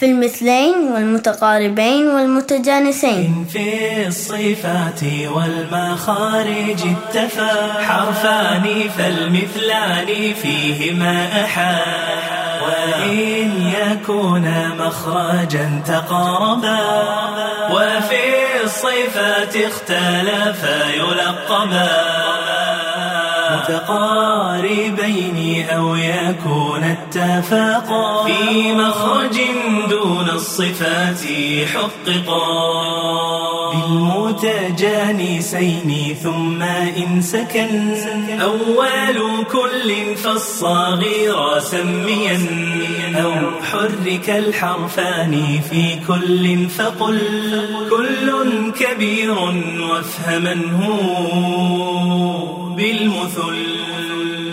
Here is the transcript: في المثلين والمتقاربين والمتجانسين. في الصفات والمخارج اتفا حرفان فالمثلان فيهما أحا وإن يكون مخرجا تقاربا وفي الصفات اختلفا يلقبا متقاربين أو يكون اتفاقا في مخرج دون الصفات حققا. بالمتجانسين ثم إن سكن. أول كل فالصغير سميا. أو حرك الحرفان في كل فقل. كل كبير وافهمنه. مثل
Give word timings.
في 0.00 0.06
المثلين 0.06 0.74
والمتقاربين 0.92 2.08
والمتجانسين. 2.08 3.46
في 3.52 4.06
الصفات 4.06 5.00
والمخارج 5.34 6.80
اتفا 6.96 7.72
حرفان 7.82 8.88
فالمثلان 8.98 10.34
فيهما 10.42 11.44
أحا 11.44 11.78
وإن 12.64 13.72
يكون 13.80 14.68
مخرجا 14.78 15.82
تقاربا 15.86 16.78
وفي 17.70 18.24
الصفات 18.64 19.56
اختلفا 19.56 20.78
يلقبا 20.94 22.19
متقاربين 23.56 25.38
أو 25.68 25.96
يكون 25.96 26.84
اتفاقا 26.84 28.24
في 28.24 28.72
مخرج 28.72 29.40
دون 29.90 30.28
الصفات 30.34 31.20
حققا. 31.74 32.40
بالمتجانسين 33.74 36.16
ثم 36.22 36.62
إن 36.62 37.22
سكن. 37.22 37.94
أول 38.42 39.44
كل 39.52 40.16
فالصغير 40.16 41.58
سميا. 41.58 42.38
أو 43.22 43.32
حرك 43.72 44.30
الحرفان 44.30 45.60
في 45.70 45.98
كل 46.08 46.68
فقل. 46.68 47.18
كل 47.90 48.32
كبير 48.72 49.38
وافهمنه. 49.80 50.80
مثل 53.48 54.49